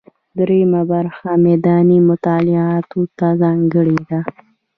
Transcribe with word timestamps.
درېیمه 0.37 0.81
برخه 0.91 1.31
میداني 1.45 1.97
مطالعاتو 2.09 3.01
ته 3.17 3.27
ځانګړې 3.41 3.99
ده. 4.09 4.19